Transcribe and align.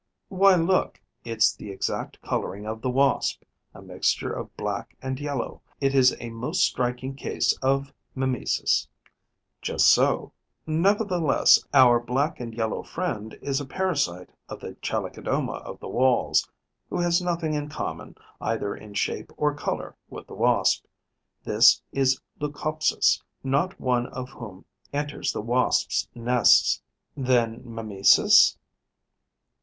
'Why 0.29 0.55
look: 0.55 0.99
it's 1.23 1.55
the 1.55 1.69
exact 1.69 2.19
colouring 2.23 2.65
of 2.65 2.81
the 2.81 2.89
Wasp, 2.89 3.43
a 3.71 3.83
mixture 3.83 4.33
of 4.33 4.57
black 4.57 4.97
and 4.99 5.19
yellow. 5.19 5.61
It 5.79 5.93
is 5.93 6.17
a 6.19 6.31
most 6.31 6.63
striking 6.63 7.13
case 7.15 7.55
of 7.61 7.93
mimesis.' 8.15 8.87
'Just 9.61 9.87
so; 9.87 10.33
nevertheless, 10.65 11.63
our 11.71 11.99
black 11.99 12.39
and 12.39 12.51
yellow 12.55 12.81
friend 12.81 13.37
is 13.43 13.61
a 13.61 13.65
parasite 13.67 14.31
of 14.49 14.59
the 14.59 14.73
Chalicodoma 14.81 15.57
of 15.57 15.79
the 15.79 15.87
Walls, 15.87 16.49
who 16.89 16.97
has 16.97 17.21
nothing 17.21 17.53
in 17.53 17.69
common, 17.69 18.15
either 18.41 18.75
in 18.75 18.95
shape 18.95 19.31
or 19.37 19.53
colour, 19.53 19.95
with 20.09 20.25
the 20.25 20.33
Wasp. 20.33 20.83
This 21.43 21.79
is 21.91 22.19
a 22.39 22.45
Leucopsis, 22.45 23.21
not 23.43 23.79
one 23.79 24.07
of 24.07 24.29
whom 24.31 24.65
enters 24.91 25.31
the 25.31 25.41
Wasps' 25.41 26.07
nest.' 26.15 26.81
'Then 27.15 27.61
mimesis...?' 27.63 28.57